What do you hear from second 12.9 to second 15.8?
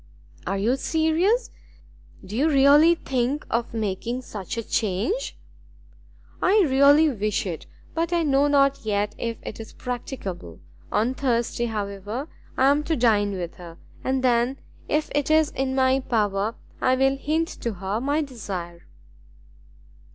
dine with her, and then, if it is in